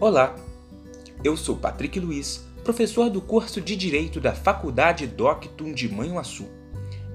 [0.00, 0.32] Olá,
[1.24, 6.46] eu sou Patrick Luiz, professor do curso de Direito da Faculdade Doctum de Manhuaçu.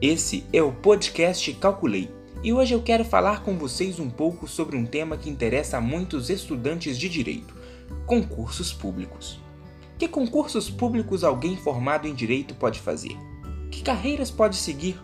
[0.00, 2.10] Esse é o podcast Calculei
[2.42, 5.80] e hoje eu quero falar com vocês um pouco sobre um tema que interessa a
[5.80, 7.54] muitos estudantes de direito:
[8.04, 9.38] concursos públicos.
[9.96, 13.16] Que concursos públicos alguém formado em direito pode fazer?
[13.70, 15.00] Que carreiras pode seguir?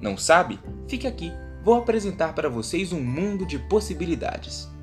[0.00, 0.60] Não sabe?
[0.86, 1.32] Fique aqui,
[1.64, 4.75] vou apresentar para vocês um mundo de possibilidades.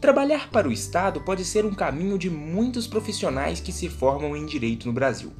[0.00, 4.46] Trabalhar para o Estado pode ser um caminho de muitos profissionais que se formam em
[4.46, 5.32] direito no Brasil.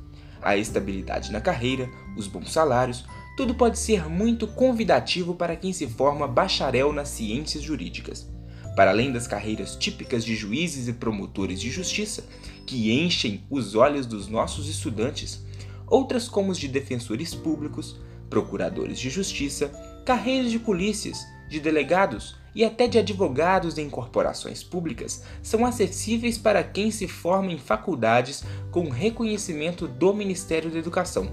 [0.43, 3.05] A estabilidade na carreira, os bons salários,
[3.37, 8.29] tudo pode ser muito convidativo para quem se forma bacharel nas ciências jurídicas.
[8.75, 12.25] Para além das carreiras típicas de juízes e promotores de justiça,
[12.67, 15.41] que enchem os olhos dos nossos estudantes,
[15.87, 17.97] outras como os de defensores públicos,
[18.29, 19.69] procuradores de justiça,
[20.05, 26.63] carreiras de polícias, de delegados e até de advogados em corporações públicas são acessíveis para
[26.63, 31.31] quem se forma em faculdades com reconhecimento do Ministério da Educação.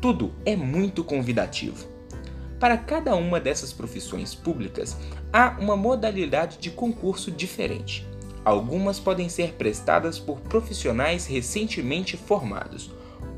[0.00, 1.86] Tudo é muito convidativo.
[2.58, 4.96] Para cada uma dessas profissões públicas,
[5.32, 8.06] há uma modalidade de concurso diferente.
[8.44, 12.90] Algumas podem ser prestadas por profissionais recentemente formados.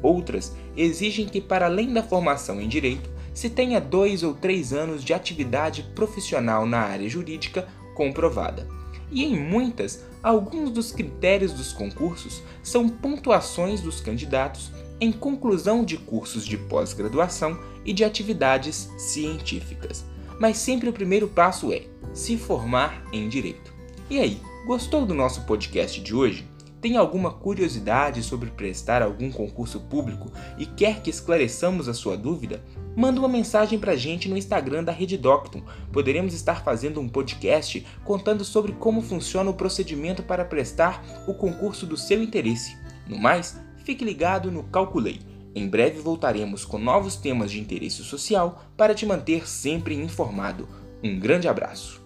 [0.02, 5.04] Outras exigem que, para além da formação em direito, se tenha dois ou três anos
[5.04, 8.66] de atividade profissional na área jurídica comprovada.
[9.10, 15.98] E em muitas, alguns dos critérios dos concursos são pontuações dos candidatos em conclusão de
[15.98, 20.04] cursos de pós-graduação e de atividades científicas.
[20.40, 21.82] Mas sempre o primeiro passo é
[22.12, 23.72] se formar em direito.
[24.08, 26.53] E aí, gostou do nosso podcast de hoje?
[26.84, 32.62] Tem alguma curiosidade sobre prestar algum concurso público e quer que esclareçamos a sua dúvida?
[32.94, 35.62] Manda uma mensagem pra gente no Instagram da Rede Doctum.
[35.90, 41.86] Poderemos estar fazendo um podcast contando sobre como funciona o procedimento para prestar o concurso
[41.86, 42.76] do seu interesse.
[43.08, 45.20] No mais, fique ligado no Calculei.
[45.54, 50.68] Em breve voltaremos com novos temas de interesse social para te manter sempre informado.
[51.02, 52.03] Um grande abraço.